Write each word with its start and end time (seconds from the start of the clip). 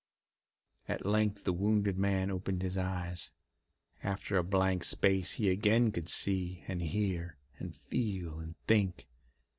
At 0.89 1.05
length 1.05 1.43
the 1.43 1.53
wounded 1.53 1.95
man 1.95 2.31
opened 2.31 2.63
his 2.63 2.75
eyes. 2.75 3.29
After 4.01 4.35
a 4.35 4.43
blank 4.43 4.83
space 4.83 5.33
he 5.33 5.47
again 5.51 5.91
could 5.91 6.09
see 6.09 6.63
and 6.67 6.81
hear 6.81 7.37
and 7.59 7.75
feel 7.75 8.39
and 8.39 8.55
think. 8.65 9.07